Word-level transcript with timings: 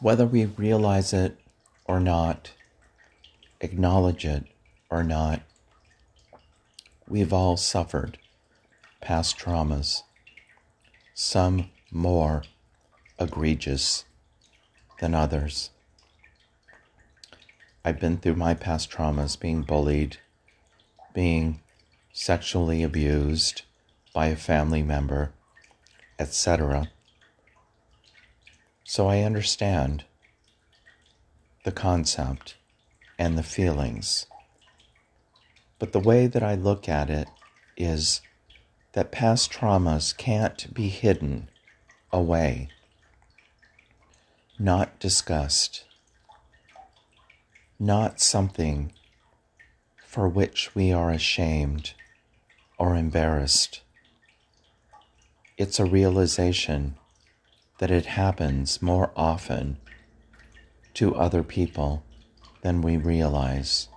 Whether 0.00 0.24
we 0.24 0.46
realize 0.46 1.12
it 1.12 1.38
or 1.84 2.00
not, 2.00 2.52
acknowledge 3.60 4.24
it 4.24 4.44
or 4.88 5.04
not, 5.04 5.42
we've 7.06 7.34
all 7.34 7.58
suffered 7.58 8.16
past 9.02 9.38
traumas, 9.38 10.02
some 11.12 11.68
more 11.90 12.44
egregious 13.18 14.06
than 15.00 15.14
others. 15.14 15.68
I've 17.84 18.00
been 18.00 18.16
through 18.16 18.36
my 18.36 18.54
past 18.54 18.90
traumas 18.90 19.38
being 19.38 19.62
bullied, 19.62 20.16
being 21.12 21.60
sexually 22.14 22.82
abused 22.82 23.62
by 24.14 24.28
a 24.28 24.36
family 24.36 24.82
member, 24.82 25.32
etc. 26.18 26.88
So 28.90 29.06
I 29.06 29.20
understand 29.20 30.02
the 31.62 31.70
concept 31.70 32.56
and 33.20 33.38
the 33.38 33.44
feelings. 33.44 34.26
But 35.78 35.92
the 35.92 36.00
way 36.00 36.26
that 36.26 36.42
I 36.42 36.56
look 36.56 36.88
at 36.88 37.08
it 37.08 37.28
is 37.76 38.20
that 38.94 39.12
past 39.12 39.52
traumas 39.52 40.12
can't 40.12 40.74
be 40.74 40.88
hidden 40.88 41.50
away, 42.12 42.70
not 44.58 44.98
discussed, 44.98 45.84
not 47.78 48.20
something 48.20 48.90
for 50.04 50.28
which 50.28 50.74
we 50.74 50.92
are 50.92 51.12
ashamed 51.12 51.92
or 52.76 52.96
embarrassed. 52.96 53.82
It's 55.56 55.78
a 55.78 55.84
realization 55.84 56.96
that 57.80 57.90
it 57.90 58.04
happens 58.04 58.82
more 58.82 59.10
often 59.16 59.78
to 60.92 61.14
other 61.14 61.42
people 61.42 62.04
than 62.60 62.82
we 62.82 62.98
realize. 62.98 63.88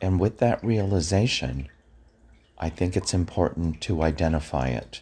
And 0.00 0.20
with 0.20 0.38
that 0.38 0.62
realization, 0.62 1.68
I 2.56 2.68
think 2.68 2.96
it's 2.96 3.12
important 3.12 3.80
to 3.82 4.02
identify 4.02 4.68
it. 4.68 5.00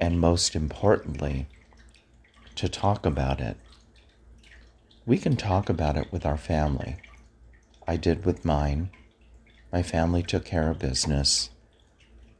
And 0.00 0.20
most 0.20 0.56
importantly, 0.56 1.46
to 2.56 2.68
talk 2.68 3.06
about 3.06 3.40
it. 3.40 3.56
We 5.06 5.18
can 5.18 5.36
talk 5.36 5.68
about 5.68 5.96
it 5.96 6.10
with 6.10 6.26
our 6.26 6.36
family. 6.36 6.96
I 7.86 7.96
did 7.96 8.24
with 8.24 8.44
mine. 8.44 8.90
My 9.72 9.84
family 9.84 10.24
took 10.24 10.44
care 10.44 10.70
of 10.70 10.80
business, 10.80 11.50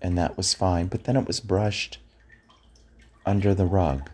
and 0.01 0.19
that 0.19 0.37
was 0.37 0.55
fine, 0.55 0.89
but 0.89 1.05
then 1.05 1.17
it 1.17 1.27
was 1.29 1.39
brushed 1.39 1.99
under 3.25 3.55
the 3.55 3.67
rug. 3.67 4.11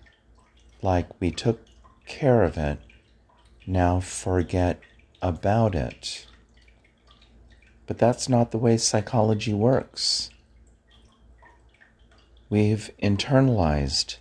Like 0.83 1.09
we 1.21 1.31
took 1.31 1.61
care 2.07 2.43
of 2.43 2.57
it, 2.57 2.79
now 3.67 4.01
forget 4.01 4.81
about 5.21 5.75
it. 5.75 6.27
But 7.87 7.99
that's 7.99 8.29
not 8.29 8.51
the 8.51 8.59
way 8.59 8.77
psychology 8.77 9.55
works. 9.55 10.31
We've 12.51 12.91
internalized 13.03 14.17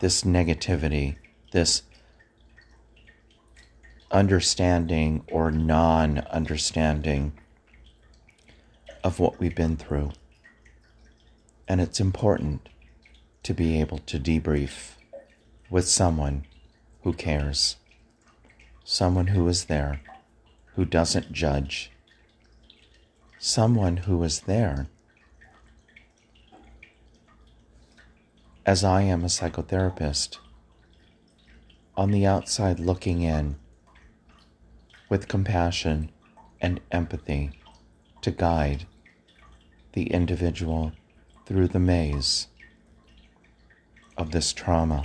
this 0.00 0.22
negativity, 0.22 1.16
this 1.52 1.82
understanding 4.10 5.24
or 5.30 5.50
non 5.50 6.18
understanding 6.30 7.32
of 9.02 9.18
what 9.20 9.38
we've 9.38 9.54
been 9.54 9.76
through. 9.76 10.12
And 11.68 11.80
it's 11.80 12.00
important 12.00 12.68
to 13.46 13.54
be 13.54 13.80
able 13.80 13.98
to 13.98 14.18
debrief 14.18 14.96
with 15.70 15.86
someone 15.86 16.44
who 17.04 17.12
cares, 17.12 17.76
someone 18.82 19.28
who 19.28 19.46
is 19.46 19.66
there, 19.66 20.00
who 20.74 20.84
doesn't 20.84 21.30
judge, 21.30 21.92
someone 23.38 23.98
who 23.98 24.20
is 24.24 24.40
there. 24.40 24.88
As 28.66 28.82
I 28.82 29.02
am 29.02 29.22
a 29.22 29.28
psychotherapist, 29.28 30.38
on 31.96 32.10
the 32.10 32.26
outside 32.26 32.80
looking 32.80 33.22
in 33.22 33.54
with 35.08 35.28
compassion 35.28 36.10
and 36.60 36.80
empathy 36.90 37.52
to 38.22 38.32
guide 38.32 38.88
the 39.92 40.10
individual 40.10 40.90
through 41.46 41.68
the 41.68 41.78
maze 41.78 42.48
of 44.16 44.30
this 44.30 44.52
trauma. 44.52 45.04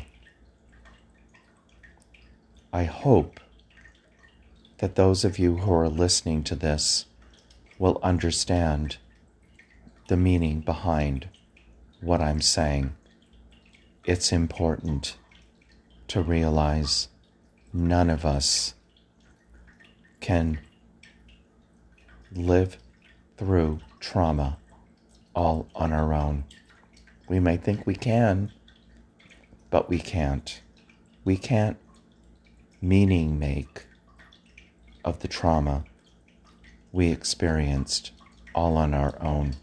I 2.73 2.85
hope 2.85 3.39
that 4.77 4.95
those 4.95 5.25
of 5.25 5.37
you 5.37 5.57
who 5.57 5.73
are 5.73 5.89
listening 5.89 6.43
to 6.45 6.55
this 6.55 7.05
will 7.77 7.99
understand 8.01 8.97
the 10.07 10.17
meaning 10.17 10.61
behind 10.61 11.29
what 11.99 12.21
I'm 12.21 12.41
saying. 12.41 12.95
It's 14.05 14.31
important 14.31 15.17
to 16.07 16.21
realize 16.21 17.09
none 17.73 18.09
of 18.09 18.25
us 18.25 18.73
can 20.19 20.59
live 22.33 22.77
through 23.37 23.79
trauma 23.99 24.57
all 25.35 25.67
on 25.75 25.93
our 25.93 26.13
own. 26.13 26.43
We 27.27 27.39
may 27.39 27.57
think 27.57 27.85
we 27.85 27.95
can, 27.95 28.51
but 29.71 29.89
we 29.89 29.97
can't. 29.97 30.61
We 31.25 31.37
can't 31.37 31.77
meaning 32.79 33.39
make 33.39 33.85
of 35.03 35.19
the 35.19 35.27
trauma 35.27 35.85
we 36.91 37.09
experienced 37.11 38.11
all 38.53 38.75
on 38.77 38.93
our 38.93 39.19
own. 39.21 39.55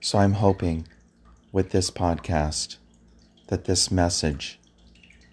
So 0.00 0.18
I'm 0.18 0.34
hoping 0.34 0.86
with 1.50 1.70
this 1.70 1.90
podcast 1.90 2.76
that 3.48 3.64
this 3.64 3.90
message 3.90 4.58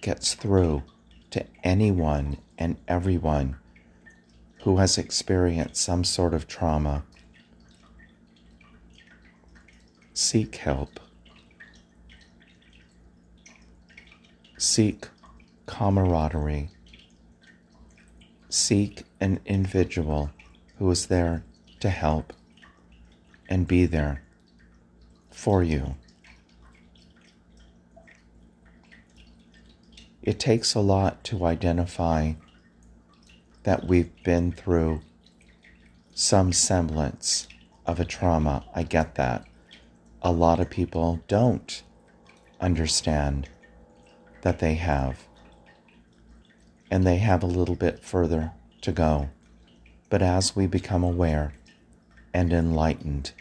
gets 0.02 0.34
through 0.34 0.84
to 1.32 1.46
anyone 1.64 2.38
and 2.58 2.78
everyone 2.88 3.58
who 4.64 4.78
has 4.78 4.98
experienced 4.98 5.82
some 5.82 6.04
sort 6.04 6.34
of 6.34 6.48
trauma. 6.48 7.04
Seek 10.14 10.56
help. 10.58 11.00
Seek 14.62 15.08
camaraderie. 15.68 16.70
Seek 18.50 19.04
an 19.22 19.40
individual 19.46 20.32
who 20.78 20.92
is 20.92 21.08
there 21.08 21.46
to 21.80 21.90
help 21.90 22.34
and 23.48 23.66
be 23.66 23.86
there 23.86 24.22
for 25.32 25.64
you. 25.64 25.96
It 30.22 30.42
takes 30.42 30.76
a 30.76 30.82
lot 30.82 31.24
to 31.24 31.46
identify 31.46 32.34
that 33.64 33.86
we've 33.86 34.12
been 34.24 34.52
through 34.52 35.00
some 36.14 36.52
semblance 36.52 37.48
of 37.86 37.98
a 37.98 38.04
trauma. 38.04 38.66
I 38.76 38.84
get 38.84 39.16
that. 39.16 39.46
A 40.22 40.34
lot 40.34 40.60
of 40.60 40.70
people 40.70 41.22
don't 41.30 41.82
understand 42.60 43.48
that 44.42 44.60
they 44.60 44.76
have. 44.76 45.28
And 46.92 47.06
they 47.06 47.18
have 47.18 47.44
a 47.44 47.48
little 47.48 47.76
bit 47.76 48.04
further 48.04 48.52
to 48.82 48.92
go. 48.92 49.30
But 50.10 50.22
as 50.22 50.56
we 50.56 50.66
become 50.66 51.04
aware 51.04 51.54
and 52.34 52.52
enlightened, 52.52 53.32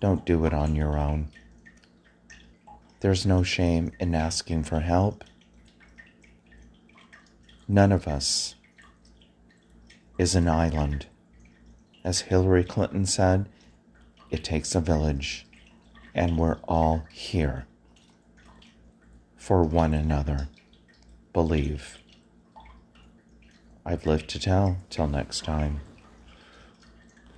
don't 0.00 0.24
do 0.24 0.44
it 0.44 0.52
on 0.52 0.74
your 0.74 0.98
own. 0.98 1.28
There's 3.00 3.24
no 3.24 3.42
shame 3.42 3.92
in 4.00 4.14
asking 4.14 4.64
for 4.64 4.80
help. 4.80 5.22
None 7.68 7.92
of 7.92 8.08
us 8.08 8.56
is 10.18 10.34
an 10.34 10.48
island. 10.48 11.06
As 12.02 12.22
Hillary 12.22 12.64
Clinton 12.64 13.06
said, 13.06 13.48
it 14.30 14.42
takes 14.42 14.74
a 14.74 14.80
village, 14.80 15.46
and 16.14 16.38
we're 16.38 16.58
all 16.66 17.04
here 17.12 17.67
for 19.48 19.62
one 19.62 19.94
another. 19.94 20.46
Believe. 21.32 21.96
I've 23.86 24.04
lived 24.04 24.28
to 24.28 24.38
tell. 24.38 24.76
Till 24.90 25.06
next 25.06 25.42
time. 25.42 25.80